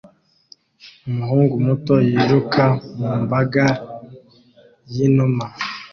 [1.09, 2.63] Umuhungu muto yiruka
[2.97, 3.65] mu mbaga
[4.93, 5.45] y'inuma